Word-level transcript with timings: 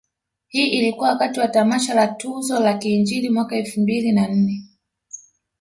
Hii 0.47 0.67
ilikuwa 0.67 1.09
wakati 1.09 1.39
wa 1.39 1.47
tamasha 1.47 1.93
la 1.93 2.07
tuzo 2.07 2.61
za 2.63 2.73
kiinjili 2.77 3.29
mwaka 3.29 3.55
elfu 3.55 3.79
mbili 3.81 4.11
na 4.11 4.27
nne 4.27 4.63